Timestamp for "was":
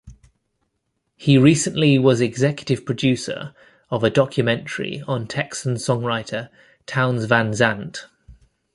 1.99-2.21